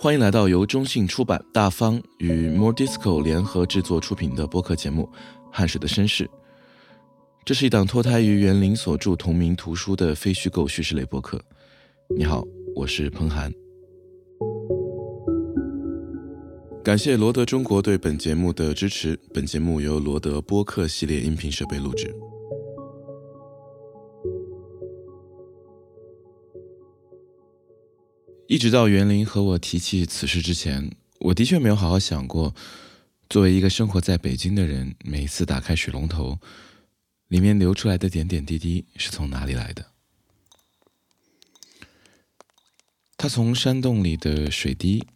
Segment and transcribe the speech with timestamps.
[0.00, 5.10] 欢迎来到由中信出版、大方与 More Disco 联合制作出品的播客节目
[5.50, 6.24] 《汗水的绅士》。
[7.44, 11.42] 这是一档脱胎于园林所著同名图书的非虚构叙事类播客。
[12.16, 12.44] 你好，
[12.76, 13.52] 我是彭涵。
[16.84, 19.18] 感谢罗德中国对本节目的支持。
[19.34, 22.14] 本节目由罗德播客系列音频设备录制。
[28.48, 32.54] 一直到园林和我提起此事之前，我的确没有好好想过，
[33.28, 36.38] 作为一个生活在北京的人，每一次打开水龙头，
[37.28, 39.84] 里面流出来的点点滴滴是从哪里来的？
[43.18, 45.06] 它从山洞里的水滴，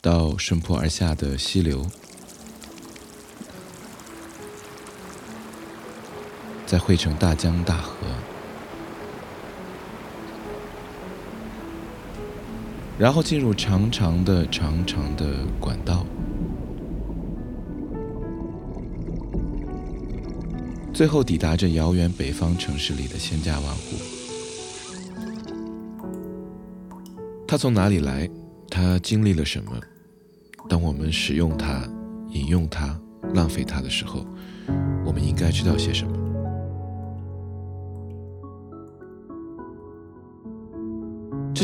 [0.00, 1.88] 到顺坡而下的溪流，
[6.66, 7.94] 再汇成大江大河。
[12.98, 15.26] 然后进入长长的、长长的
[15.58, 16.06] 管道，
[20.92, 23.96] 最后抵达这遥远北方城市里的千家万户。
[27.48, 28.30] 它从哪里来？
[28.70, 29.72] 它经历了什么？
[30.68, 31.88] 当我们使用它、
[32.30, 32.98] 饮用它、
[33.34, 34.24] 浪费它的时候，
[35.04, 36.13] 我们应该知道些什么？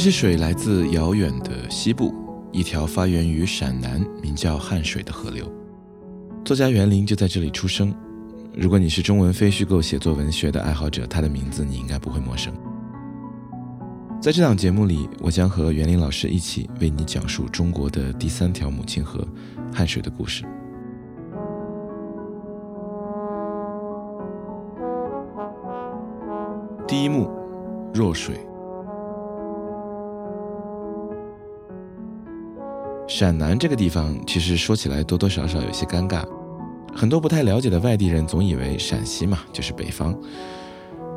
[0.00, 2.14] 这些水来自遥远的西部，
[2.52, 5.44] 一条发源于陕南、名叫汉水的河流。
[6.42, 7.94] 作家袁林就在这里出生。
[8.56, 12.50] 如果你是中文非虚构写作文学的爱好者，他的名字你应该不会陌生。
[14.22, 19.22] 在这档节目里，我将和袁林老师一起为你讲述中国的第三条母亲河——
[19.70, 20.46] 汉水的故事。
[26.88, 27.30] 第一幕：
[27.92, 28.40] 弱水。
[33.10, 36.22] 陕南这个地方，其实说起来多多少少有些尴尬。
[36.94, 40.16] 很多不太了解的外地人总以为陕西嘛就是北方，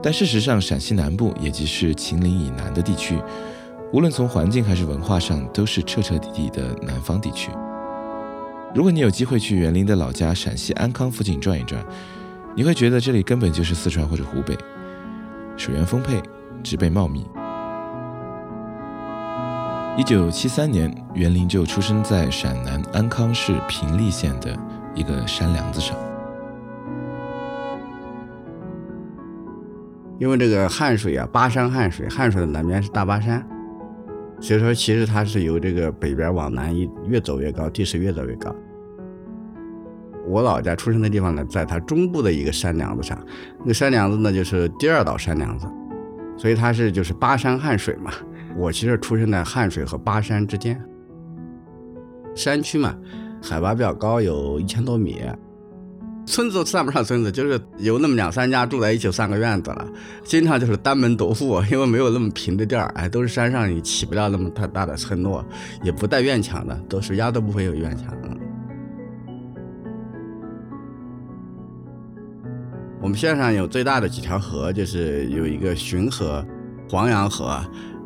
[0.02, 3.22] 但事实上，陕西南部也即是秦岭以南的地区，
[3.92, 7.52] 无论从环境还是文化上，都是彻彻底底的南方地区。
[8.74, 11.86] 如果你有机会去园林的老家陕西安康附近转一转，
[12.56, 14.58] 你会觉得这里根本就是四川或者湖北，
[15.56, 16.20] 水源丰沛，
[16.64, 17.24] 植被茂密。
[19.96, 24.58] 一九七三年，袁林就出生在陕南安康市平利县的
[24.96, 25.96] 一个山梁子上。
[30.18, 33.48] 因为这个汉水啊，巴山汉水，汉水的南边是大巴山，
[34.40, 38.54] 所以说其实它是由这个北边往南一越走越高，地势越走越高。
[40.26, 43.16] 我老家出生的地方呢，在它中部的一个山梁子上，
[43.60, 45.68] 那个山梁子呢就是第二道山梁子，
[46.36, 48.12] 所以它是就是巴山汉水嘛。
[48.56, 50.80] 我其实出生在汉水和巴山之间，
[52.36, 52.96] 山区嘛，
[53.42, 55.22] 海拔比较高，有一千多米，
[56.26, 59.88] 村子都算不上村子，就是有那么两三家住在一起，算个院子了。
[60.24, 65.44] 经常就是单门独户，因为没有那么平的地儿，哎，都是山上，你起不了那么太大的村落，
[65.82, 68.30] 也不带院墙的，都是压都不会有院墙的。
[73.02, 76.46] 我们县上有最大的几条河，就是有一个浔河、
[76.90, 77.60] 黄杨河。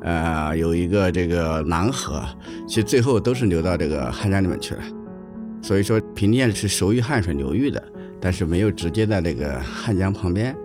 [0.08, 2.24] 呃，有一个这个南河，
[2.66, 4.82] 其实最后都是流到这个汉江里面去了。
[5.62, 7.84] 所以说，平甸是属于汉水流域的，
[8.22, 10.56] 但是没有直接在那个汉江旁边。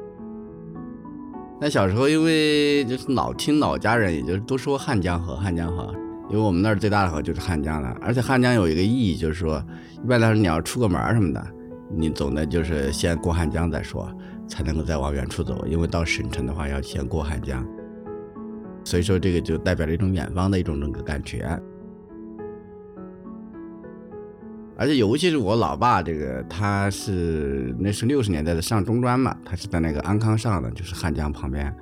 [1.61, 5.93] 那小时候因为就是老听老家人，也就都说汉江河，汉江河，
[6.31, 7.93] 因为我们那儿最大的河就是汉江了。
[8.01, 9.61] 而且汉江有一个意义，就是说，
[10.05, 11.45] 一般来说你要出个门什么的，
[11.93, 14.09] 你总的就是先过汉江再说，
[14.47, 15.67] 才能够再往远处走。
[15.67, 17.67] 因为到省城的话，要先过汉江。
[18.85, 21.47] 所以说，这个就代表了一种远方的一种那个感觉，
[24.77, 31.75] 而且尤其是我老爸，这个他是那是六十年代的上中专嘛，他是在那个安康上的，就是汉江旁边。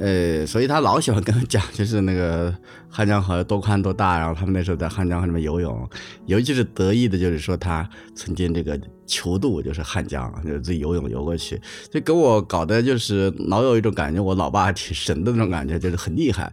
[0.00, 2.54] 呃，所以他老喜欢跟我讲，就是那个
[2.88, 5.88] 汉江河多宽多大，然后他们那时候在汉江河里面游泳，
[6.26, 11.60] 尤其是得意的，就是说他曾经这个球渡，就是汉江，就是自己游泳游过去，
[11.90, 16.52] 就给我搞的就是老有一种感觉，我老爸挺神的那种感觉，就是很厉害。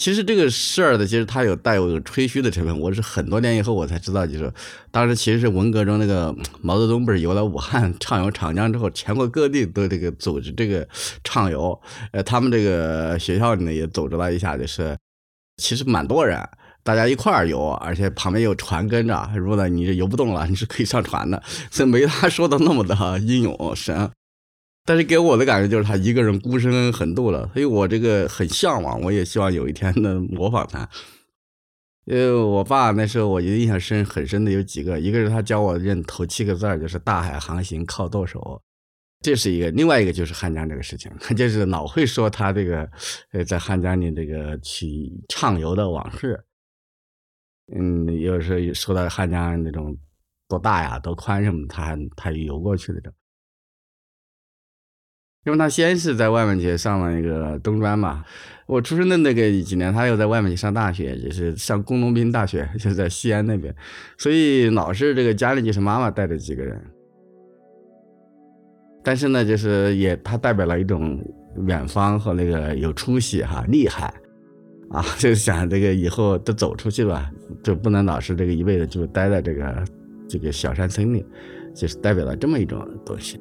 [0.00, 2.80] 其实这个事儿的，其实它有带有吹嘘的成分。
[2.80, 4.50] 我是很多年以后我才知道，就是
[4.90, 10.88] 当时其实是文革中那个毛泽东不是游了武汉畅游长江之后，全国各地都这个组织这个
[11.22, 11.78] 畅游。
[12.12, 14.96] 呃，他们这个学校里呢也组织了一下，就是
[15.62, 16.42] 其实蛮多人，
[16.82, 19.30] 大家一块儿游，而且旁边有船跟着。
[19.36, 24.10] 如果你游不动了，你是可以上船的，所以没他说的那么的英勇神。
[24.84, 30.88] 但是给我的感觉就是他一个人孤身横渡了，所以我这个很向往，我也希望有一天能模仿他。
[32.06, 38.60] 因为我爸那时候我印象深很深的有几个，一个是他教我认头七个字，就是“大海航行靠舵手”，
[39.20, 42.90] 这是一个；另外一个就是汉江这个事情， 就是老会说他这个
[43.32, 46.42] 呃在汉江里这个去畅游的往事。
[47.76, 49.96] 嗯，有时候说到汉江那种
[50.48, 53.12] 多大呀、多宽什么，他还他游过去的。
[55.46, 58.22] 因为他先是在外面去上了一个中专嘛，
[58.66, 63.74] 我出生的那个几年，他又在外面去上大学，就是上工农兵大学， 就在西安那边，
[64.18, 66.78] 所以老是这个家里就是妈妈带着几个人。
[69.02, 71.18] 但是呢，就是也他代表了一种
[71.66, 74.12] 远方和那个有出息哈，厉害
[74.90, 77.30] 啊， 就是想这个以后都走出去吧，
[77.62, 79.84] 就不能老是这个一辈子就待在这个
[80.28, 81.24] 这个小山村里，
[81.74, 83.40] 就是代表了这么一种东西。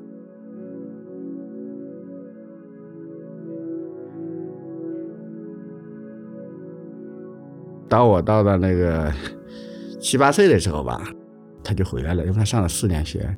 [7.90, 9.12] 当我到了那个
[10.00, 11.02] 七八岁的时候吧，
[11.64, 13.36] 他就回来了，因为他上了四年学，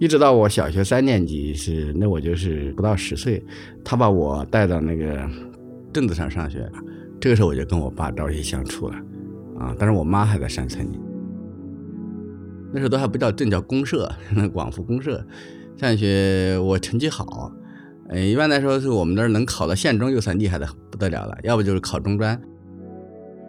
[0.00, 3.42] 一直到我小学三年级是那我就是不到十岁，
[3.84, 5.24] 他把我带到那个
[5.92, 6.68] 镇子上上学，
[7.20, 8.96] 这个时候我就跟我爸朝夕相处了，
[9.58, 10.98] 啊，但是我妈还在山村里，
[12.72, 15.24] 那时候都还不叫镇，叫公社， 那广福公社，
[15.76, 17.52] 上学我成绩好，
[18.08, 22.40] 呃，一般来说是我们那儿能考到县中就算厉害的不得了了，要不就是考中专。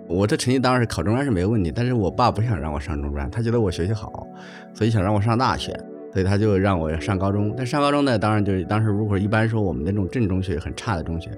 [0.10, 4.28] 我这成绩当然是考中专是没问题，但是我爸不想让我上中专，他觉得我学习好，
[4.74, 5.72] 所以想让我上大学，
[6.12, 7.54] 所以他就让我上高中。
[7.56, 11.30] 但上高中呢，当然就是当时如果一般说我们那种镇中学很差的中学，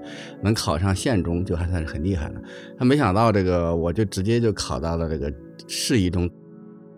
[0.42, 2.34] 能考上县中就还算是很厉害了。
[2.78, 5.30] 他没想到这个，我就直接就考到了这个
[5.68, 6.28] 市一中。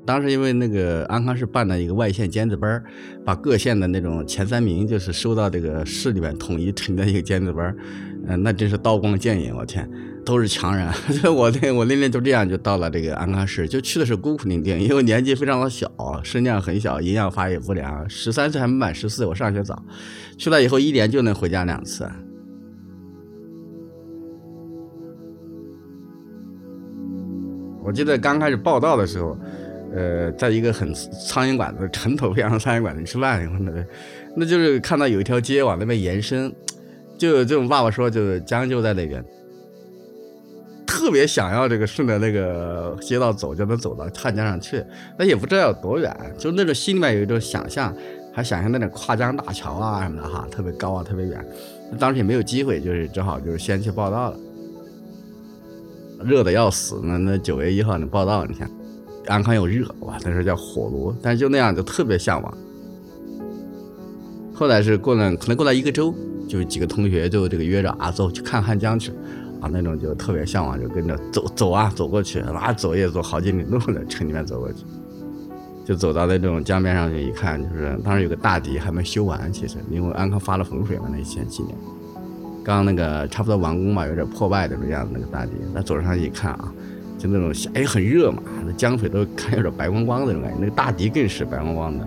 [0.07, 2.81] 当时因为那个安康市办了一个外县尖子班
[3.25, 7.75] 把各县的那种前三名就是收到这个市里面统一成的一个尖子班
[8.27, 9.91] 嗯，那真是刀光剑影，我天，
[10.25, 10.89] 都是强人。
[11.33, 15.89] 我那我那年就这样就到了这个安康市，就去的是孤苦伶仃，因为年纪非常的小，
[16.23, 19.81] 身量很小，营养发育不良，十三岁还没满十四，我上学早，
[20.37, 22.09] 去了以后一年就能回家两次。
[27.85, 29.39] 我记得刚开始报道的时候。
[29.97, 33.71] 呃，在一个很苍蝇馆子、尘头飞扬的苍蝇馆子吃饭，那
[34.37, 36.53] 那就是看到有一条街往那边延伸，
[37.17, 39.25] 就这种爸爸说，就是江就在那边，
[40.87, 44.85] 特别想要这个顺着那个街道走，就能走到汉江上去，
[45.19, 47.95] 那也不知道有多远，就那种心里面有一种想象，
[48.33, 51.45] 还想象那种跨江大桥啊什么的哈，特别高啊，特别远，
[51.99, 54.37] 当时也没有机会，就是只好就是先去报道了，
[56.25, 58.71] 热的要死，那那九月一号你报道，你看。
[59.27, 62.59] 安康又热哇，那时候叫火炉，但是就那样就特别向往。
[64.53, 66.15] 后来是过了，可能过了一个周，
[66.47, 69.11] 就几个同学就这个约着啊，走去看汉江去，
[69.65, 74.85] 啊那种就特别向往，就跟着走走啊走过去，啊走也走好几里路的城里面走过去，
[75.85, 81.75] 就走到那种江边上去一看，就是当时有个大堤还没修完，其实因为安康发了洪水嘛，那前几年，
[82.63, 86.73] 刚那个差不多完工嘛，有点破败的那样子那个大堤，那走上去一看啊。
[87.17, 92.07] 就那种，哎，很热嘛，那江水都看有点白光光的那种感觉，那个大堤更是白光光的。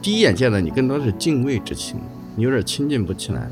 [0.00, 1.98] 第一眼见到你，更多是敬畏之情，
[2.36, 3.48] 你有点亲近不起来。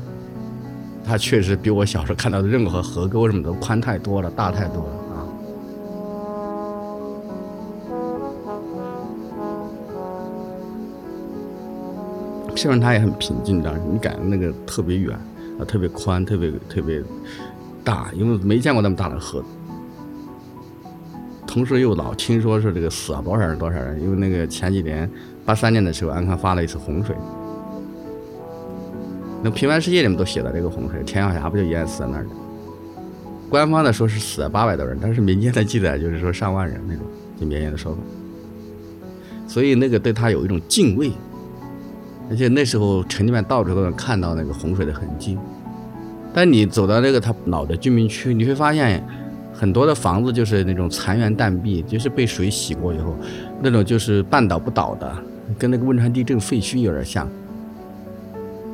[1.09, 5.25] 它确实比我小时候看到的任何河沟什么都宽太多了，大太多了啊。
[12.55, 15.17] 虽然它也很平静，但是你感觉那个特别远
[15.59, 17.01] 啊，特别宽，特别特别。
[17.83, 19.43] 大，因为没见过那么大的河，
[21.47, 25.09] 同时又老听说是这个死了多少人多少人，因为那个前几年
[25.43, 27.15] 八三年的时候，安康发了一次洪水，
[29.41, 32.29] 那平凡世界里面都写了这个洪水，田晓霞不就淹死在那儿了？
[33.49, 37.03] 官方的说是死了八百多人，但是民间的记载就是说上万人那种，
[37.39, 37.99] 就绵延的说法，
[39.47, 41.11] 所以那个对他有一种敬畏，
[42.29, 45.37] 而且那时候城里面到处都能看到那个洪水的痕迹。
[46.33, 49.03] 但你走到那个他老的居民区，你会发现
[49.51, 53.15] 很多的房子就是那种残垣断壁，就是被水洗过以后，
[53.61, 55.11] 那种就是半倒不倒的，
[55.57, 57.27] 跟那个汶川地震废墟有点像。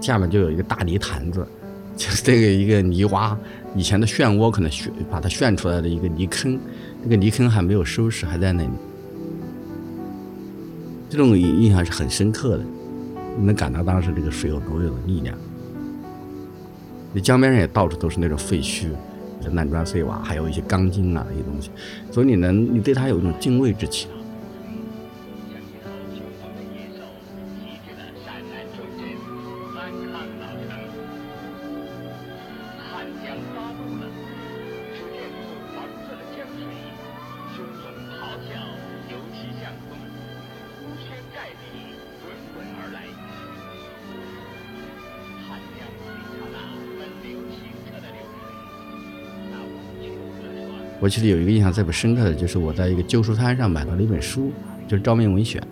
[0.01, 1.45] 下面就有一个大泥潭子，
[1.97, 3.35] 就是这个一个泥洼，
[3.75, 6.59] 以前的漩涡可能旋把它旋出来的一个泥坑，
[7.01, 8.69] 那个泥坑还没有收拾，还在那里。
[11.09, 12.63] 这种印印象是很深刻的，
[13.37, 15.37] 你能感到当时这个水有多有力量。
[17.13, 18.87] 那江边上也到处都是那种废墟，
[19.53, 21.69] 烂砖碎瓦，还有一些钢筋啊那些东西，
[22.11, 24.09] 所以你能，你对它有一种敬畏之情。
[51.05, 54.51] 我其实有一个印象特别深刻的就是我在一个旧书摊上买到了一本书，
[54.87, 55.61] 就是《昭明文选》。《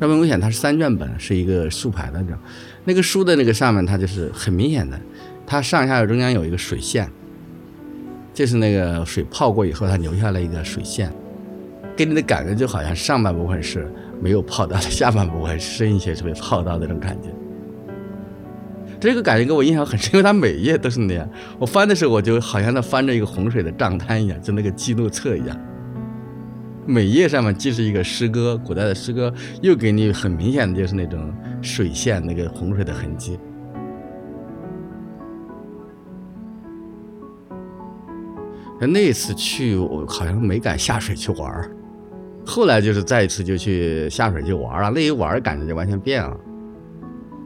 [0.00, 2.38] 昭明文选》它是三卷本，是一个竖排的那种。
[2.84, 4.96] 那个书的那个上面，它就是很明显的，
[5.44, 7.10] 它上下中间有一个水线，
[8.32, 11.12] 就是那个水泡过以后，它留下了一个水线，
[11.96, 13.92] 给你的感觉就好像上半部分是
[14.22, 17.30] 没有泡到的，下半部分深一些是被泡到的那种感觉。
[19.02, 21.28] 这个感觉给我印象很深，因为它每页都是那样。
[21.58, 25.60] 我翻的时候，我就好像在翻着一个洪水的账单一样，就那个记录册一样。
[26.86, 33.36] 每页上面既是一个诗歌，古代的诗歌，又给你很明显的就是那种水线，那个洪水的痕迹。
[38.78, 41.72] 那一次去，我好像没敢下水去玩儿。
[42.46, 46.36] 后来就是再一次就去下水去玩了，那一玩感觉就完全变了。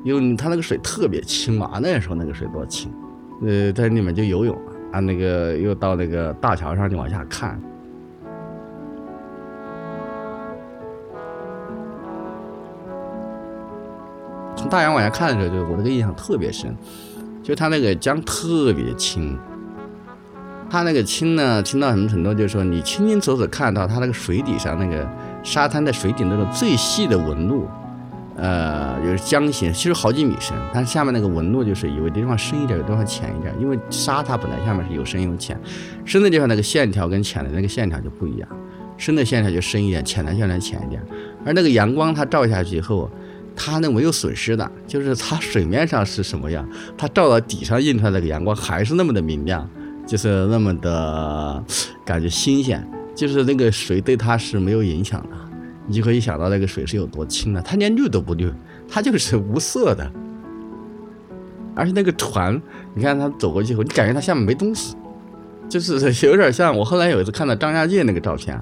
[0.06, 2.92] 因为它那个水特别清嘛，那时候那个水多清，
[3.44, 4.56] 呃，在里面就游泳
[4.92, 7.60] 啊，那个又到那个大桥上就往下看，
[14.54, 16.72] 从大洋往下看的时候，就我那个印象特别深，
[17.42, 19.36] 就它那个江特别清，
[20.70, 22.32] 它那个清呢，清到什么程度？
[22.32, 25.04] 就是说你清清楚楚看到它那个水底上那个
[25.42, 27.66] 沙滩的水底那种最细的纹路。
[28.36, 35.58] 呃，有江形，其实好几米深，但是下面那个纹路就是有的地方深一点，有的地方浅一点，因为沙它本来下面是有深有浅，
[36.04, 38.48] 深的地方那个线条跟浅的那个线条就不一样，
[38.98, 41.02] 深的线条就深一点，浅的线条浅一点，
[41.46, 43.10] 而那个阳光它照下去以后，
[43.56, 49.66] 它那没有损失的，就是它水面上是什么样，它照到底上映出来那个阳光还是那么的明亮，
[50.06, 51.64] 就是那么的
[52.04, 55.28] 感觉新鲜，就是那个水对它是没有影响的。
[55.86, 58.52] 你就可以想到那个水是有多清了，它连绿都不绿，
[58.88, 60.10] 它就是无色的。
[61.74, 62.60] 而且那个船，
[62.94, 64.96] 你看它走过去以后，你感觉它下面没东西，
[65.68, 65.94] 就是
[66.26, 68.58] 有点像我后来有一次看到张家界那个照片，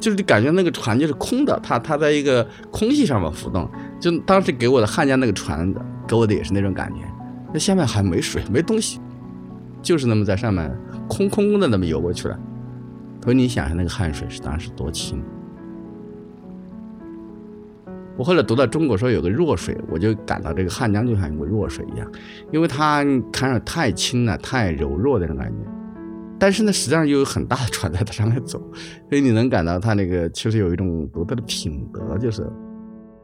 [0.00, 3.68] 就是你感觉那个船就是空的，它它在一个空气上面浮动。
[4.00, 5.72] 就当时给我的汉江那个船
[6.06, 7.00] 给我的也是那种感觉，
[7.52, 9.00] 那下面还没水，没东西，
[9.80, 10.70] 就是那么在上面
[11.08, 12.38] 空空的那么游过去了。
[13.22, 15.22] 所以你想想那个汉水是当时多清。
[18.18, 22.10] 我后来读到中国说有个弱水，我就感到这个汉江就像一个弱水一样，
[22.50, 25.58] 因为它看上太轻了，太柔弱的那种感觉。
[26.38, 28.58] 但是呢，实际上又有很大的船在它上面走，
[29.10, 32.50] 所以你能感到它那个其实有一种独特的品德，就是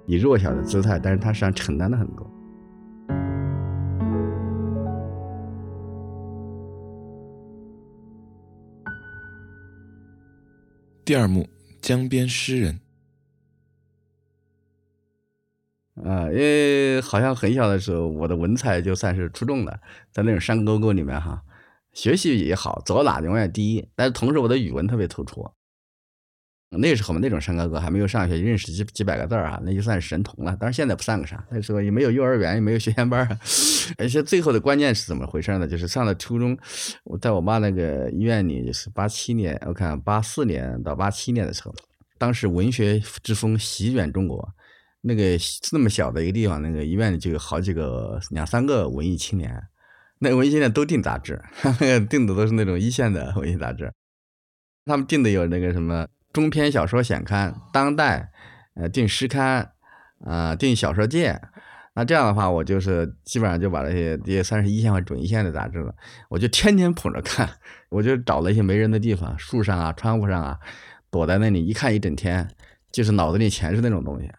[0.07, 2.31] 以弱小的姿态，但是它实际上承担了很多。
[11.03, 11.49] 第二幕，
[11.81, 12.79] 江边诗人。
[16.05, 19.81] 啊，因为好像很小的时候，我的文采就算是出众的，
[20.11, 21.43] 在那种山沟沟里面哈，
[21.93, 23.89] 学习也好，走到哪永远第一。
[23.95, 25.49] 但是同时我的语文特别突出。
[26.75, 30.57] 那时候嘛，那种山沟沟还没有上学，认识几几百个字儿啊，那就算是神童了。
[30.59, 33.29] 但是现在不算个啥，那时候也没有幼儿园，也没有学前班
[33.99, 35.69] 而且最后的关键是怎么回事呢？
[35.69, 36.57] 就是上了初中，
[37.05, 41.75] 我在我妈那个医院里，就是八七年，我看八四年到八七年的时候，
[42.17, 44.49] 当时文学之风席卷中国。
[45.03, 45.23] 那个
[45.73, 49.63] 那么小的一个地方，那个医院里就有好几个、两三个文艺青年，
[50.21, 51.43] 那文艺青年都订杂志，
[52.09, 53.93] 订的都是那种一线的文艺杂志。
[54.85, 58.31] 他们订的有那个什么中篇小说选刊、当代，
[58.75, 59.73] 呃，订诗刊，
[60.25, 61.41] 啊，订小说界。
[61.95, 65.95] 那这样的话，我就是基本上就把这些这些算是一线或准一线的杂志了，
[66.31, 67.49] 我就天天捧着看。
[67.91, 70.59] 我就找了一些没人的地方，树上啊、窗户上啊，
[71.11, 72.49] 躲在那里一看一整天，
[72.91, 74.31] 就是脑子里全是那种东西。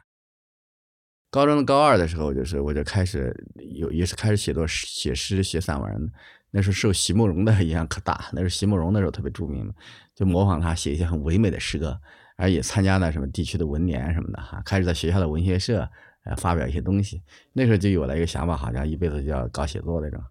[1.34, 6.12] 高中的高二的时候，就是我就开始有也是开始写作、写诗、写散文。
[6.52, 9.74] 那时候受席慕容的影响可大，那时候席慕容那时候特别著名，
[10.14, 12.00] 就模仿他写一些很唯美的诗歌，
[12.38, 14.62] 而也参加了什么地区的文联什么的哈。
[14.64, 15.90] 开始在学校的文学社
[16.26, 17.24] 呃发表一些东西。
[17.54, 20.22] 那时候就有了一个想法，好像一辈子就要搞写作那种。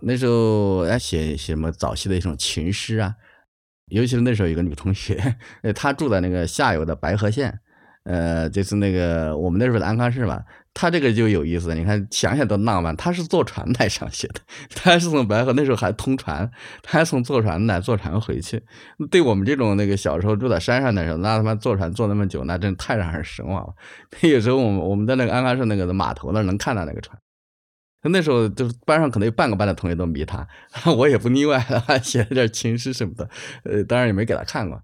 [0.00, 3.16] 那时候哎写写什么早期的一种情诗啊，
[3.86, 5.36] 尤其是那时候有个女同学，
[5.74, 7.58] 她住在那个下游的白河县。
[8.08, 11.74] 呃，就是那个我们那时候的安康市嘛，他这个就有意思。
[11.74, 12.96] 你看，想想都浪漫。
[12.96, 14.40] 他是坐船来上学的，
[14.74, 16.50] 他是从白河那时候还通船，
[16.82, 18.64] 他还从坐船来坐船回去。
[19.10, 23.74] 对我们这种那个小时候住在山上的时候，那他妈坐船坐那么久，那真太让人神往了。
[24.26, 27.18] 有时候我们我们在那个安康市那个码头那能看到那个船。
[28.10, 30.46] 那时候就是班上可能有半个班的同学都迷他，
[30.96, 33.28] 我也不例外，还 写了点情诗什么的。
[33.64, 34.80] 呃，当然也没给他看过。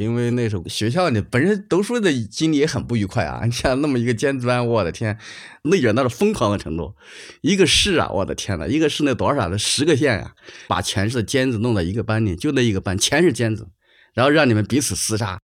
[0.00, 3.42] 因为那时候学校里本身读书的经历也很不愉快啊。
[3.44, 5.18] 你像那么一个尖子班，我的天，
[5.64, 6.94] 内卷到了疯狂的程度。
[7.42, 9.50] 一个市啊，我的天呐，一个市那多少？
[9.50, 10.34] 的十个县呀，
[10.66, 13.68] 把全市的尖子弄到一个班里，就那一个班全是尖子，
[14.14, 15.38] 然后让你们彼此厮杀。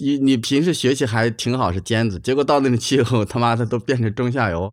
[0.00, 4.72] 你你平时学习还挺好，是尖子，结果到那里去以后，他妈的都变成中下游，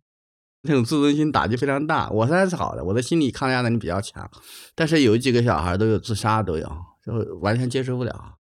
[0.62, 2.08] 那种自尊心打击非常大。
[2.10, 4.30] 我算是好的，我的心理抗压能力比较强，
[4.76, 6.70] 但是有几个小孩都有自杀，都有，
[7.04, 8.35] 就完全接受不了。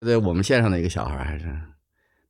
[0.00, 1.46] 在我们县上的一个小孩还是，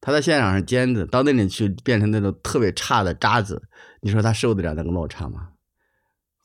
[0.01, 3.63] 他在县上是尖子，到那里去变成那种特别差的渣子，
[4.01, 5.51] 你说他受得了那个落差吗？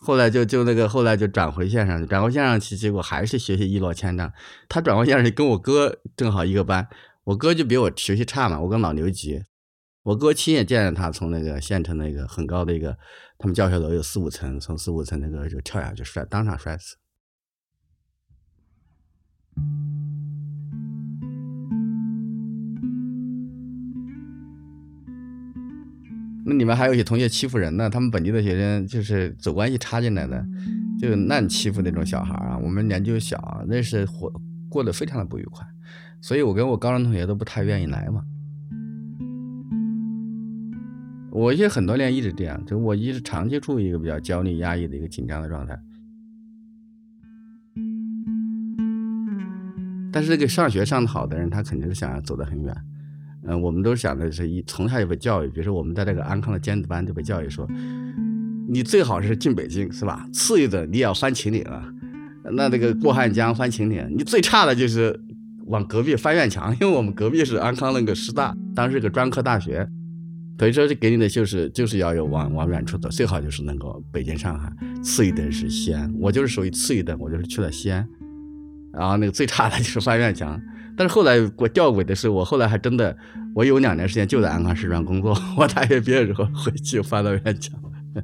[0.06, 4.34] 后来就就那个后来就转回县上，转回县上去，结果还是学习一落千丈。
[4.68, 6.86] 他转回县上去跟我哥正好一个班，
[7.24, 9.42] 我哥就比我学习差嘛，我跟老牛级。
[10.02, 12.98] 我哥亲眼见着他从那个县城那个很高的一个
[13.38, 16.98] 他们教学楼有四五层，从四五层那个就跳下去摔，当场摔死。
[26.46, 30.46] 那里面还有一些同学欺负人呢，他们本地的学生就是走关系插进来的，
[31.00, 32.58] 就乱欺负那种小孩啊。
[32.58, 34.32] 我们年纪又小，那是活
[34.68, 35.66] 过得非常的不愉快，
[36.20, 38.24] 所以我跟我高中同学都不太愿意来嘛。
[41.32, 45.80] 我也很多年一直这样，就我一直长期处于一个比较焦虑、压抑的一个紧张的状态。
[50.12, 52.76] 但是这个上学上的好的人，他肯定是想要走得很远。
[53.46, 57.68] 嗯，我们都想的是，一从小就被教育，比如说我们在这个安康的尖子班就被教育说，
[58.70, 60.26] 你最好是进北京，是吧？
[60.32, 61.86] 次一等你要翻秦岭啊，
[62.54, 65.20] 那这个过汉江翻秦岭，你最差的就是
[65.66, 69.86] 往隔壁翻院墙，因为我们隔壁是安康那个师大，当时是个专科大学，
[70.58, 74.72] 所以说给你的就是就是要有往往远处走，最好就是能够北京、上海，
[75.04, 78.08] 次一等是西安，我就是属于次一等，我就是去了西安，
[78.94, 80.60] 然后那个最差的就是翻院墙。
[80.96, 83.16] 但是后来我吊诡的是，我后来还真的，
[83.56, 85.36] 我有两年时间就在安康师专工作。
[85.58, 87.80] 我大学毕业之后回去翻到院墙。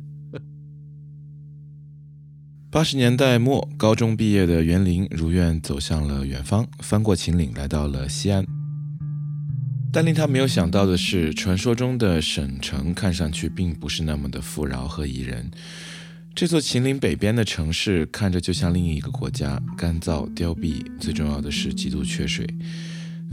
[2.71, 8.45] 八十年代末，高中毕业的袁林如愿走向了远方，翻过秦岭来到了西安。
[9.91, 15.49] 但令他没有想到的是，传说中的省城看上去并不是那么的富饶和宜人。
[16.39, 22.47] 这座秦岭北边的城市看着就像另一个国家，干燥凋敝，最重要的是极度缺水。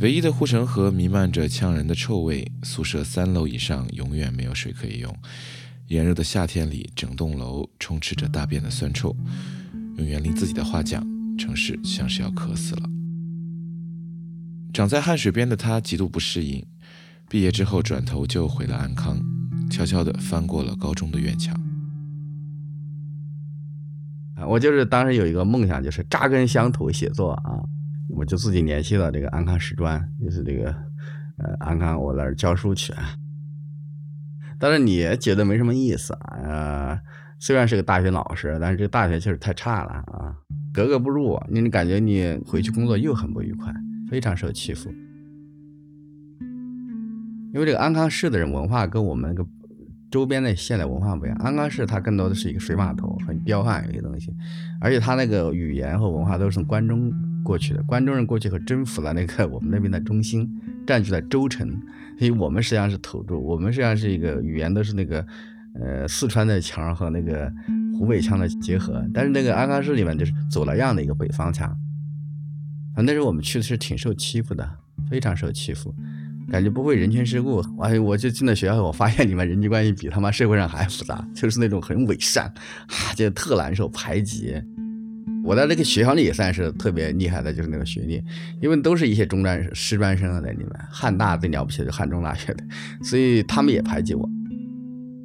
[0.00, 5.16] 唯一的护城河弥漫着呛人的臭味，宿舍三楼以上永远没有水可以用。
[5.86, 9.16] 炎热的夏天里，整栋楼充斥着大便的酸臭。
[9.98, 11.06] 用袁林自己的话讲，
[11.38, 12.90] 城市像是要渴死了。
[14.72, 16.60] 长在汉水边的他极度不适应，
[17.30, 19.16] 毕业之后转头就回了安康，
[19.70, 21.56] 悄悄地翻过了高中的院墙。
[24.44, 27.58] 我就是当时有一个梦想，就是扎根乡土写作啊，
[28.10, 30.66] 我就自己联系了这个安康师专，就是这个
[31.38, 32.92] 呃安康，我那儿教书去。
[34.58, 37.00] 但是你也觉得没什么意思啊，呃，
[37.38, 40.36] 虽然是个大学老师，但是这个大学确实太差了啊，
[40.72, 41.40] 格格不入。
[41.48, 43.72] 你感觉你回去工作又很不愉快，
[44.10, 44.90] 非常受欺负。
[47.54, 49.48] 因为这个安康市的人文化跟我们那个。
[50.16, 54.34] 周边的现代文化不一样，安康市它更多的是一个水码头，很彪悍一些东西，
[54.80, 57.12] 而且它那个语言和文化都是从关中
[57.44, 60.50] 过去的，关中人过去和征服了那个我们那边的中心，
[60.86, 61.68] 占据了州城，
[62.18, 65.26] 所以我们实际上是土著，我们实际上是一个语言都是那个
[65.74, 67.52] 呃四川的腔和那个
[67.98, 71.68] 湖北腔的结合，但是那个安康市里面就是走了样的一个北方腔，
[72.94, 74.66] 啊，那时候我们去的是挺受欺负的，
[75.10, 75.94] 非常受欺负。
[76.50, 82.44] 感觉不会人情世故，哎，我就进了学校，我发现你们人际关系比他妈社会上还复杂，就是那种很伪善，
[82.86, 84.54] 啊，就特难受，排挤。
[85.44, 88.22] 我在这个学校里也算是特别厉害的，就是那个学历，
[88.60, 92.64] 因为都是一些中专师专生在里面，汉大最了不起的就汉中大学的，
[93.02, 94.28] 所以他们也排挤我。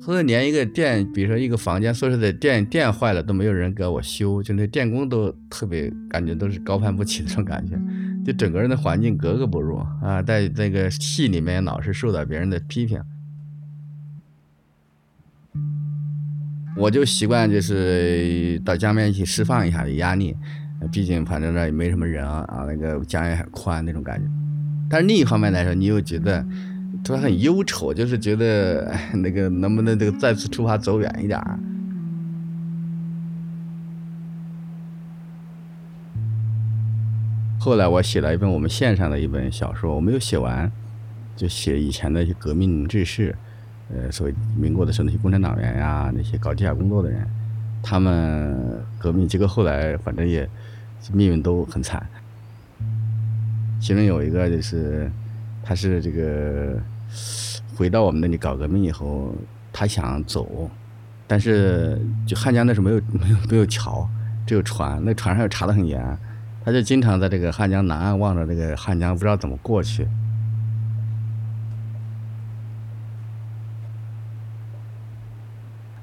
[0.03, 7.75] 后来连一个电，比如说一个房间宿舍的电电坏了都没有人给我修，就那电工都特别感觉都是高攀不起那种感觉。
[8.25, 13.01] 就整个人的环境格格不入啊，在那个戏里面老是受到别人的批评，
[16.77, 20.35] 我就习惯就是到江边去释放一下压力，
[20.91, 24.29] 毕竟反正那也没什么人啊，啊那个江也很宽那种感觉。
[24.89, 26.45] 但是另一方面来说，你又觉得
[27.03, 31.39] 突然很忧愁，就是觉得那个能不能这个再次出发走远一点。
[37.63, 40.71] 后来我写了一本我们县上的一本小说，我没有写完，
[41.35, 43.35] 就写以前的一些革命志士，
[43.93, 47.23] 呃，所谓民国的时候那些共产党员呀，那些搞地下工作的人，
[47.83, 50.49] 他们革命结果后来反正也
[51.13, 52.03] 命运都很惨。
[53.79, 55.07] 其中有一个就是
[55.61, 56.79] 他是这个
[57.75, 59.35] 回到我们那里搞革命以后，
[59.71, 60.67] 他想走，
[61.27, 64.09] 但是就汉江那时候没有没有没有桥，
[64.47, 66.03] 只有船，那船上又查得很严，
[66.63, 70.07] 他就经常在这个汉江南岸望着这个汉江，不知道怎么过去。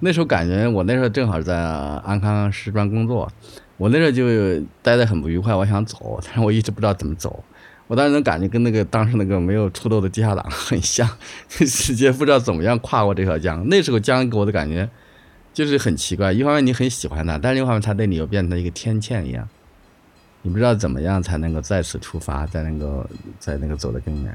[0.00, 3.28] 那时候感觉我那时候正好在安康师专工作，
[3.76, 7.44] 我那时候就待得很不愉快，我想走，但是我一直不知道怎么走。
[7.88, 11.08] 我当时能感觉跟那个当时那个没有出头的地下党很像，
[11.48, 13.68] 直接不知道怎么样跨过这条江。
[13.68, 14.88] 那时候江给我的感觉
[15.52, 19.48] 就是很奇怪，一方面你很喜欢它，但另一方面它对你又变成一个天堑一样，
[20.48, 23.06] 你不知道怎么样才能够再次出发，再能够
[23.38, 24.34] 再那个走得更远。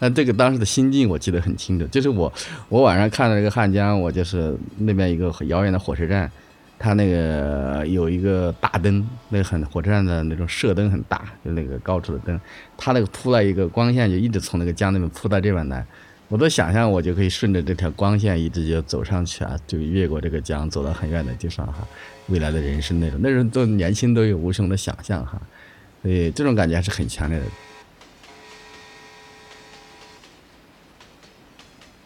[0.00, 2.30] 那这个当时的心境我记得很清楚，就是我
[2.68, 6.30] 我晚上看到这个汉江，我就是那边一个很遥远的火车站，
[6.78, 12.38] 它那个有一个大灯，那个很火车站的那种射灯很大，就那个高处的灯，
[12.76, 15.86] 它那个铺了一个光线，就一直从那个江那边铺到这边来，
[16.28, 21.86] 我都想象我就可以顺着这条光线一直就走上去啊，就越过这个江走到很远的地方哈，
[22.28, 25.40] 未来的人生那种，那时候都年轻都有无穷的想象哈，
[26.02, 27.44] 所以这种感觉还是很强烈的。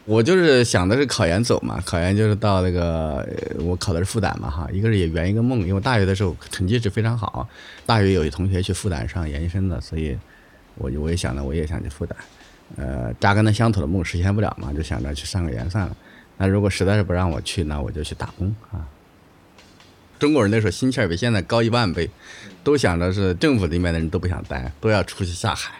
[0.04, 3.28] 我就是想的是考研走嘛，考研就是到那个
[3.58, 7.46] 我考的是复旦嘛哈，一个是也圆一个梦，因为大学的时候成绩是非常好，
[7.84, 10.16] 大学有一同学去复旦上研究生的，所以
[10.76, 12.12] 我就我也想着我也想去复旦，
[12.76, 15.94] 呃，扎根的乡土的梦实现不了嘛，就想着去上个研算了。
[16.38, 18.88] 那如果实在是不让我去，那我就去打工啊。
[20.18, 22.10] 中国人那时候心气儿比现在高一万倍，
[22.64, 25.72] 都想着是政府里面的人都不想待，都要出去下海。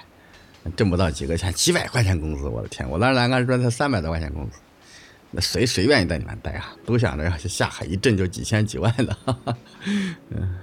[0.77, 2.87] 挣不到几个钱，几百块钱工资，我的天！
[2.91, 4.59] 我当时栏杆说才三百多块钱工资，
[5.31, 6.77] 那谁谁愿意在里面待啊？
[6.85, 9.17] 都想着要去下海，一挣就几千几万的。
[10.31, 10.57] 嗯，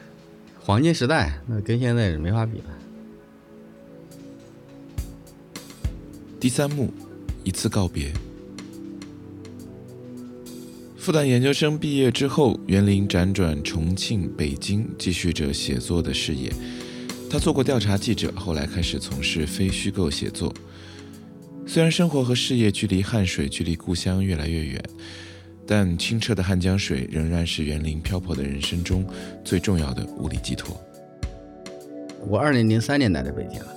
[0.60, 2.64] 黄金时代，那跟现在是没法比的。
[6.38, 6.92] 第三幕，
[7.42, 8.12] 一次告别。
[11.08, 16.52] 复旦研究生毕业之后，袁林辗转重庆、北京，继续着写作的事业。
[17.30, 20.52] 他做过调查记者，后来开始从事非虚构写作。
[21.66, 24.84] 虽然生活和事业距离汉水、距离故乡越来越远，
[25.66, 29.02] 但清澈的汉江水仍然是袁林漂泊的人生中
[29.42, 30.78] 最重要的物理寄托。
[32.26, 33.74] 我二零零三年来的北京了。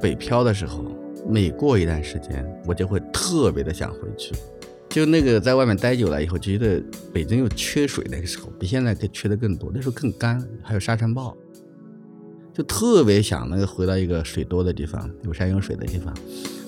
[0.00, 0.84] 北漂的时候，
[1.28, 4.32] 每过一段时间，我就会特别的想回去。
[4.92, 6.78] 就那个在外面待久了以后，觉得
[7.14, 9.72] 北京又缺水，那个时候比现在缺的更多。
[9.74, 11.34] 那时候更干，还有沙尘暴。
[12.52, 16.14] 就特别想那个回到一个水多的地方，有山有水的地方，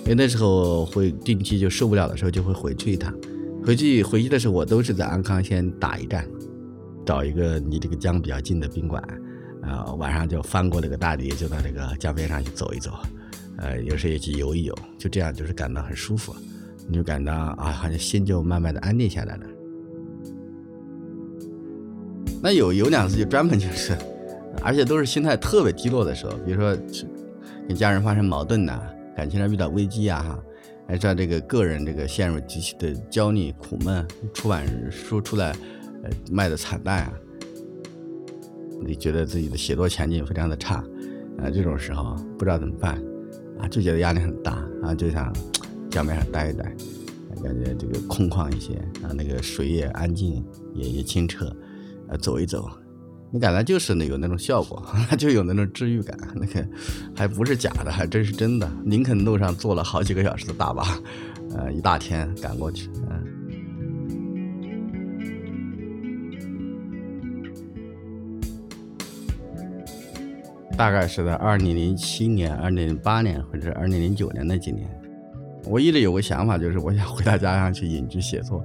[0.05, 3.15] 因为那时候会定期就受不了的时候就会回去一趟。
[3.63, 6.27] 回去回去的时候，我都是在安康先打一站，
[7.05, 9.03] 找一个离这个江比较近的宾馆，
[9.63, 12.91] 呃，晚上就翻过那个大堤，就到这个江边上去走一走，
[13.59, 16.35] 呃，有时也去游一游，就这样就是感到很舒服，
[16.87, 19.47] 你就感到啊，好像心就慢慢的安定下来了。
[22.43, 23.97] 那有有两次就专门就是。
[24.63, 26.75] 而且都是心态特别低落的时候，比如说
[27.67, 28.81] 跟家人发生矛盾呐，
[29.17, 30.39] 感情上遇到危机啊，哈，
[30.87, 35.51] 还是这个个人这个陷入极其的焦虑苦闷，出版书出来，
[36.05, 37.13] 呃，卖的惨淡啊，
[38.87, 40.77] 你觉得自己的写作前景非常的差，
[41.39, 42.95] 啊，这种时候不知道怎么办，
[43.59, 45.35] 啊，就觉得压力很大，啊，就想
[45.95, 46.65] 江面上待一待，
[47.41, 51.57] 感觉这个空旷一些，啊，那个水也安静，也也清澈，
[52.09, 52.69] 呃，走一走。
[53.31, 54.85] 你感觉就是那有那种效果，
[55.17, 56.67] 就有那种治愈感，那个
[57.15, 58.69] 还不是假的，还真是真的。
[58.87, 60.99] 林肯路上坐了好几个小时的大巴，
[61.57, 63.25] 呃，一大天赶过去，嗯。
[70.77, 74.91] 大概是在二零零七年、二零零八年或者是二零零九年那几年，
[75.67, 78.65] 我一直有个想法，就是我想回到家乡去隐居写作。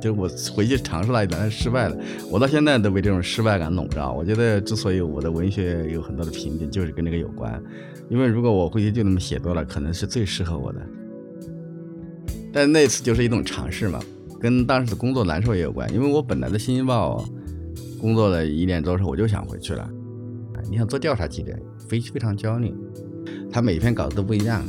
[0.00, 1.96] 就是我回去尝试了一但是失败了。
[2.28, 4.12] 我到现在都被这种失败感笼罩。
[4.12, 7.62] 我觉得之所以我的文学有很多的瓶颈，就是跟这个有关。
[8.08, 10.80] 因为如果我回去就那么写作了，可能是最适合我的。
[12.52, 14.00] 但那次就是一种尝试嘛，
[14.40, 15.92] 跟当时的工作难受也有关。
[15.94, 17.24] 因为我本来的《新京报》
[18.00, 19.88] 工作了一年多时候，我就想回去了。
[20.68, 21.56] 你想做调查记者，
[21.88, 22.74] 非非常焦虑。
[23.52, 24.62] 他每篇稿子都不一样，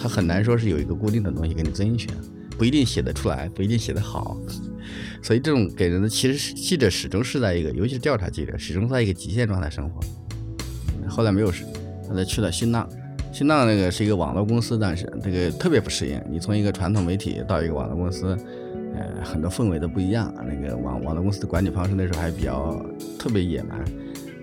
[0.00, 2.08] 他很难说是有一个固定的东西给你遵循。
[2.56, 4.36] 不一定写得出来，不一定写得好，
[5.22, 10.00] 所以这种给人的其实记者始终是在一个，尤其是调查记者，始终在一个极限状态生活。
[11.08, 11.64] 后来没有事，
[12.08, 12.88] 后来去了新浪，
[13.32, 16.20] 新浪那个是一个网络公司，但是这个特别不适应。
[16.28, 18.36] 你从一个传统媒体到一个网络公司，
[18.96, 20.34] 呃，很多氛围都不一样。
[20.36, 22.84] 那个网网络公司的管理方式那时候还比较
[23.20, 23.78] 特别野蛮，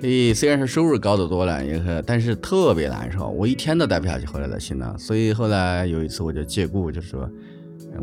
[0.01, 4.25] 诶，虽然是收入高得多了，也是，但是特别难受，我一天都待不下去。
[4.25, 7.27] 后来在新浪，所以后来有一次我就借故就说，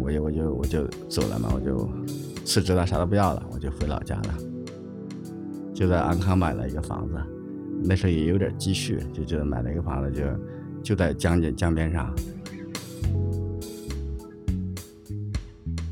[0.02, 1.88] 我就我就我就走了嘛，我就
[2.44, 4.35] 辞职了，啥都不要了，我就回老家了，
[5.72, 7.14] 就在安康买了一个房子，
[7.85, 10.24] 那时候也有点积蓄，就就买了一个房子，就
[10.83, 12.12] 就在江边江边上，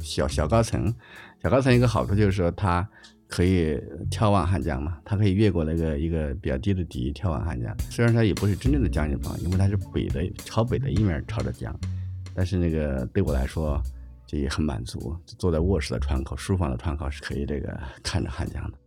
[0.01, 0.93] 小小高层，
[1.41, 2.89] 小高层一个好处就是说它。
[3.31, 4.99] 可以眺望汉江嘛？
[5.05, 7.73] 它可以越过那个一个比较低的堤眺望汉江。
[7.89, 11.75] 虽然它也不是真正的江景房，因为它是北的朝北的一面朝着江，
[12.35, 13.81] 但是那个对我来说
[14.27, 15.17] 就也很满足。
[15.39, 18.79] 坐在卧室的窗口、书房的窗口是可以这个看着汉江的，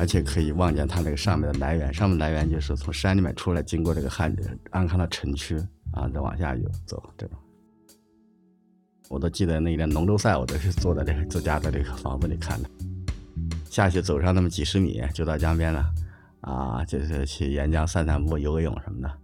[0.00, 1.94] 而且可以望见它那个上面的来源。
[1.94, 4.34] 上面来源就是从山里面出来，经过这个汉
[4.70, 5.56] 安康的城区
[5.92, 7.38] 啊，再往下游走这种。
[9.14, 12.68] 我都记得那年龙舟赛，我都是坐在这个自家的这个房子里看的。
[13.70, 15.86] 下去走上那么几十米就到江边了，
[16.40, 19.18] 啊，就是去沿江散散步、游个泳什么的。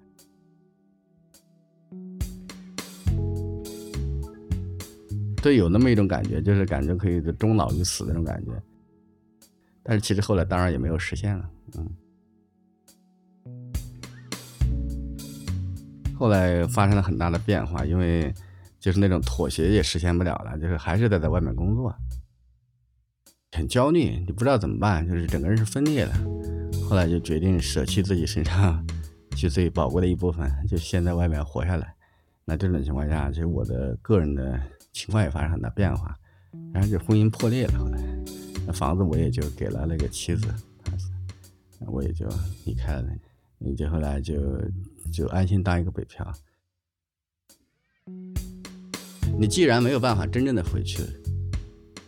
[5.42, 8.52] 对，有那么一种感觉，就是感觉可以终老于死那种感觉。
[9.82, 11.90] 但是其实后来当然也没有实现了，嗯。
[16.16, 18.32] 后来发生了很大的变化，因为。
[18.80, 21.94] 就是那种妥协也实现不了了，就是还是得在外面工作，
[23.52, 26.12] 很焦虑，你不知道怎么办，就是整个人是分裂的。
[26.88, 28.84] 后来就决定舍弃自己身上
[29.36, 31.94] 就最宝贵的一部分，就先在外面活下来。
[32.44, 34.58] 那这种情况下，其实我的个人的
[34.92, 36.16] 情况也发生很大变化，
[36.72, 37.78] 然后就婚姻破裂了。
[37.78, 38.02] 后来，
[38.66, 40.48] 那房子我也就给了那个妻子，
[41.86, 42.26] 我也就
[42.64, 43.06] 离开了，
[43.58, 44.34] 你就后来就
[45.12, 46.26] 就安心当一个北漂。
[49.38, 51.02] 你既然没有办法真正的回去，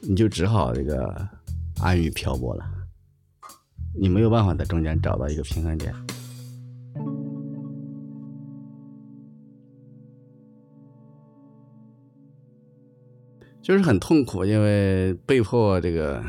[0.00, 1.28] 你就只好这个
[1.80, 2.64] 安于漂泊了。
[3.94, 5.94] 你没有办法在中间找到一个平衡点，
[13.60, 16.24] 就是很痛苦，因为被迫这个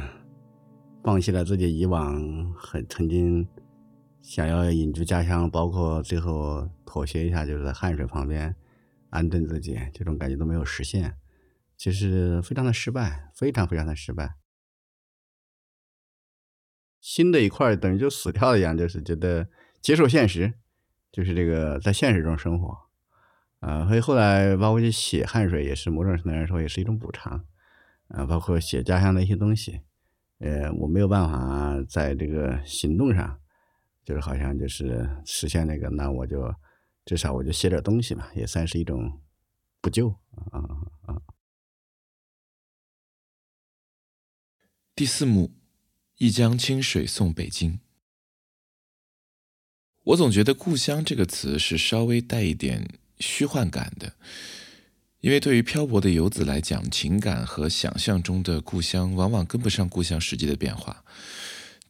[1.04, 3.48] 放弃了自己以往很曾经
[4.22, 8.54] 想要隐居家乡，包括最后妥协一下，就是在汉水旁边。
[9.14, 11.18] 安顿自己，这种感觉都没有实现，
[11.78, 14.38] 其实非常的失败，非常非常的失败。
[17.00, 19.48] 新的一块等于就死掉一样，就是觉得
[19.82, 20.56] 接受现实，
[21.12, 22.76] 就是这个在现实中生活，
[23.60, 27.46] 啊，所以后来包括去写汗水，也是某种程度来说也是一种补偿，
[28.08, 29.82] 啊，包括写家乡的一些东西，
[30.40, 33.40] 呃，我没有办法在这个行动上，
[34.04, 36.52] 就是好像就是实现那个，那我就。
[37.06, 39.22] 至少我就写点东西嘛，也算是一种
[39.82, 40.10] 补救
[40.52, 40.60] 啊
[41.06, 41.22] 啊！
[44.96, 45.52] 第四幕，
[46.18, 47.80] 一江清水送北京。
[50.04, 54.16] 我总觉得“故乡”这个词是稍微带一点虚幻感的，
[55.20, 61.04] 因为对于漂泊的游子来讲，情感和想象中的故乡往往跟不上故乡实际的变化。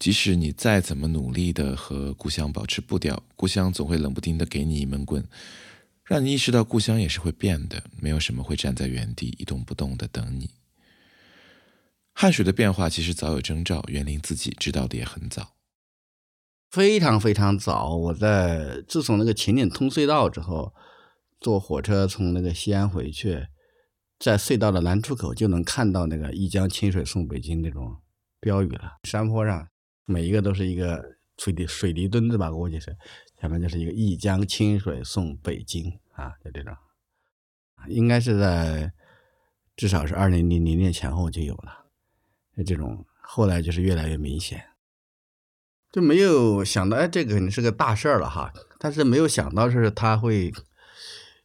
[0.03, 5.25] 即使你再怎么努力的和故乡保持步调，故乡总会冷不丁的给你一闷棍，
[6.03, 10.49] 让你意识到故乡也是会变的，没有什么会站在原地一动不动的等你。
[12.11, 15.53] 汉水的变化其实早有征兆，园林自己知道的也很早，
[16.69, 17.95] 非常非常早。
[17.95, 20.73] 我在自从那个秦岭通隧道之后，
[21.39, 23.47] 坐火车从那个西安回去，
[24.19, 28.01] 在隧道的南出口就能看到那个“一江清水送北京”那种
[28.41, 29.69] 标语了，山坡上。
[30.05, 32.95] 每一个都是一个水泥水泥墩子吧，估计是，
[33.41, 36.75] 下面就是一个“一江清水送北京”啊，就这种，
[37.87, 38.93] 应该是在
[39.75, 41.85] 至少是二零零零年前后就有了，
[42.65, 44.63] 这种，后来就是越来越明显，
[45.91, 50.53] 就没有想到哎，这个肯定是个大事了哈，但是没有想到是它会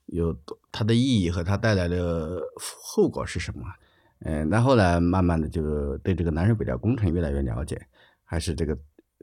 [0.06, 0.36] 有
[0.70, 3.64] 它的意义和它带来的后果是什么，
[4.20, 7.86] 嗯，那后来慢慢的就对这个南水北调工程越来越了解。
[8.30, 8.76] 还是这个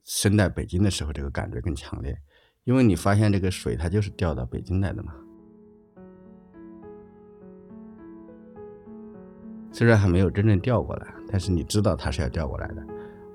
[0.04, 2.18] 生在北京的时候，这个感觉更强烈，
[2.64, 5.14] 因为你发现这个水它就是调到北京来的嘛。
[9.72, 12.84] 虽然还没有真正调过来，但是你知道它是要调过来的，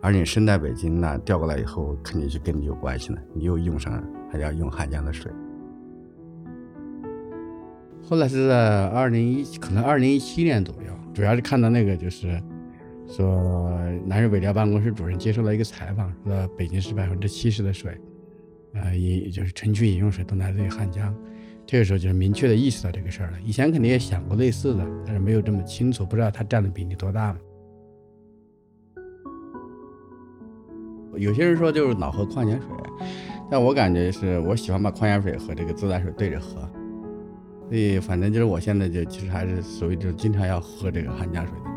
[0.03, 5.31] 而你生在北京那调过来以后肯定是跟你有关系的，你又用上还要用汉江的水。
[8.03, 12.43] 后来是在二零一，可能二零一七年左右，主要是看到那个就是。
[13.11, 18.01] 说南水北调办公室主任接受了一个采访，说北京市百分之七十的水，
[18.75, 21.15] 呃，饮就是城区饮用水都来自于汉江。
[21.67, 23.39] 这个时候就是明确的意识到这个事儿了。
[23.45, 27.39] 以前肯定也想过类似的，但是没有这么清楚，不知道它占的比例多大嘛。
[31.17, 32.69] 有些人说就是老喝矿泉水，
[33.51, 36.61] 但我感觉是我喜欢把矿泉水和这个自来水对着喝。
[37.69, 41.70] 所以反正就是我现在就其实还是属于就经常要喝这个汉江水的。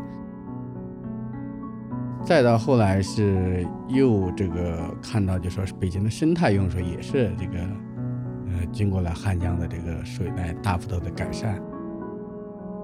[2.24, 7.58] 再到后来是又这个看到就说是北京的生态用水也是这个
[8.48, 11.60] 呃经过了汉江的这个水来大幅度的改善。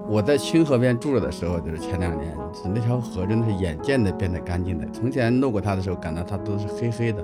[0.07, 2.35] 我在清河边住着的时候，就是前两年，
[2.73, 4.85] 那条河真的是眼见的变得干净的。
[4.91, 7.23] 从前路过它的时候，感到它都是黑黑的。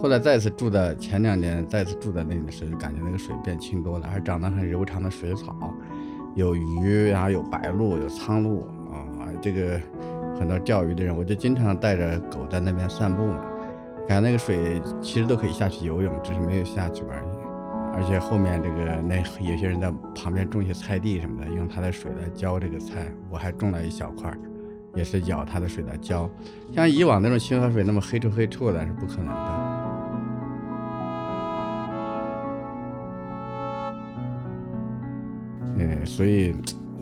[0.00, 5.56] 后来再次住的前两年，再次住在那里的时候，就感觉那个水变清多了，还长得很柔长的水草，
[6.34, 9.80] 有鱼，然后有白鹭，有苍鹭啊，这个
[10.38, 13.44] 很多钓鱼的人，我就经常带着狗在那边散步嘛，
[14.08, 17.42] 感觉那个水其实都可以下去游泳，只是没有下去而已。
[17.94, 24.32] 而且后面这个那有些人在旁边种一些菜地什么的，用它的水来浇这个菜，我还种了一小块，
[24.94, 26.28] 也是舀它的水来浇。
[26.74, 29.72] 像以往那种清河水那么黑臭黑臭的，是不可能的。
[35.76, 36.54] 嗯，所以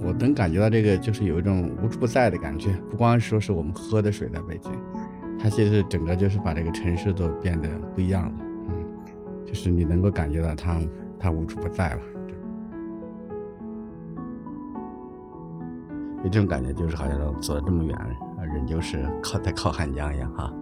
[0.02, 2.72] 我能感觉到这个，就是有一种无处不在的感觉。
[2.90, 4.72] 不光说是我们喝的水在北京，
[5.38, 8.32] 它其实整个就是把这个城市都变得不一样了。
[8.68, 8.74] 嗯，
[9.44, 10.80] 就是你能够感觉到它，
[11.18, 12.00] 它无处不在了。
[16.22, 17.96] 有这种感觉，就是好像走了这么远，
[18.54, 20.52] 人就是靠在靠汉江一样哈。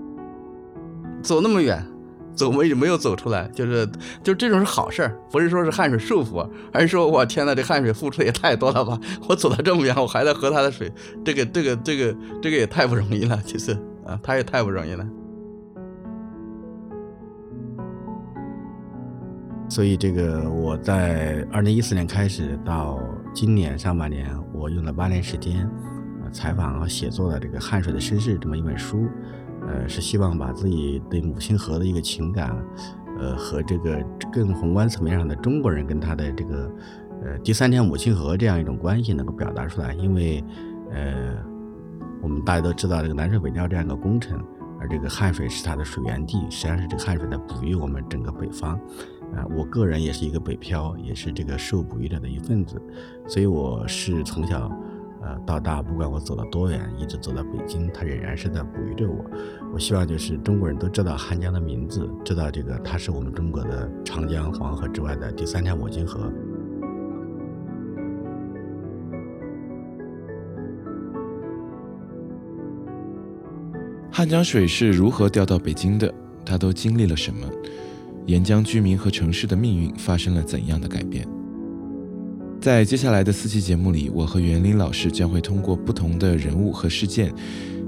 [1.23, 1.85] 走那么远。
[2.35, 3.89] 走没没有走出来，就是
[4.23, 8.99] 就这种是好事儿，不是说是汗水束缚，而是说我天呐，这汗水付出也太多了吧！
[9.29, 10.93] 我走到这么远，我还在喝他的水，
[11.25, 13.73] 这个这个这个这个也太不容易了，其实
[14.05, 15.07] 啊，他也太不容易了。
[19.69, 22.99] 所以这个我在二零一四年开始到
[23.35, 25.69] 今年上半年，我用了八年时间
[26.33, 29.07] 采访和写作了这个《汗水的身世》这么一本书。
[29.69, 32.57] 呃，是希望把自己对母亲河的一个情感，
[33.19, 34.03] 呃，和这个
[34.33, 36.73] 更宏观层面上的中国人跟他的这个，
[37.23, 39.93] 呃，第三条母亲河这样一种关系能够表达出来。
[39.93, 40.43] 因为，
[40.91, 41.37] 呃，
[42.23, 44.43] 我们大家都知道这个南水北调这样一个工程，
[44.81, 48.75] 而这个汉水是它的水源地，实际上是这个汉水在哺育我们整个北方。
[49.37, 52.81] 啊，我个人也是一个北漂，也是这个受哺育者的一份子，
[53.27, 54.71] 所以我是从小。
[55.29, 59.23] 呃，到大不管我走了多远，一直走到北京，它仍然是在哺育着我。
[59.75, 66.33] 我希望就是中国人都知道汉江的名字，知道这个它是我们中国的长江、黄河之外的第三条母亲河。
[74.11, 76.13] 汉江水是如何调到北京的？
[76.43, 77.47] 它都经历了什么？
[78.25, 81.29] 沿江居民和城市的命运发生了怎样的改变？
[82.61, 87.33] 在接下来的四期节目里，我和袁林老师将会通过不同的人物和事件，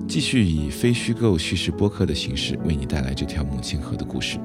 [0.07, 4.39] 继续以非虚构叙事播客的形式，为你带来这条母亲河的故事。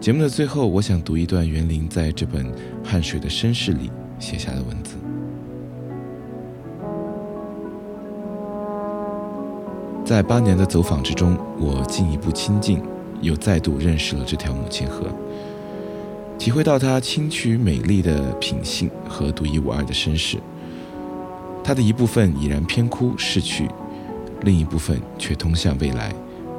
[0.00, 2.44] 节目的最后，我想读一段袁林在这本
[2.84, 3.88] 《汗水的身世》里
[4.18, 4.96] 写下的文字：
[10.04, 12.82] 在八年的走访之中，我进一步亲近，
[13.20, 15.06] 又再度认识了这条母亲河。
[16.46, 20.38] 体会到他清曲美丽的品性和独一无二的身世，
[21.64, 23.68] 他的一部分已然偏枯逝去，
[24.42, 26.14] 另一部分却通向未来，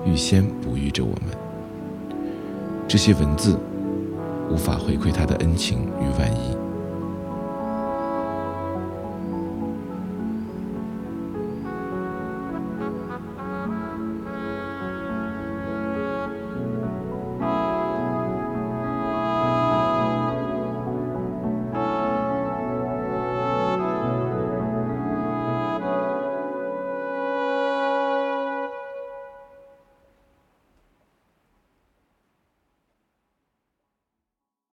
[0.06, 1.34] 预先哺育着我们。
[2.86, 3.58] 这些文字
[4.52, 6.57] 无法回馈他的恩情与万一。